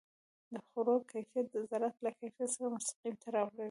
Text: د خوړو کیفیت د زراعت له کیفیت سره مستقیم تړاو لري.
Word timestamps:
د 0.51 0.53
خوړو 0.67 0.95
کیفیت 1.11 1.45
د 1.51 1.55
زراعت 1.69 1.95
له 2.05 2.11
کیفیت 2.19 2.49
سره 2.55 2.67
مستقیم 2.75 3.15
تړاو 3.23 3.47
لري. 3.55 3.59